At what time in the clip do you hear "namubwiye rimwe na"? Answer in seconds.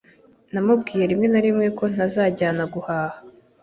0.53-1.39